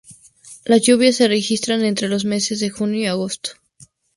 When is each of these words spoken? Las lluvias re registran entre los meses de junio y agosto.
Las 0.65 0.81
lluvias 0.81 1.19
re 1.19 1.27
registran 1.27 1.85
entre 1.85 2.07
los 2.07 2.25
meses 2.25 2.59
de 2.59 2.71
junio 2.71 3.01
y 3.01 3.05
agosto. 3.05 3.51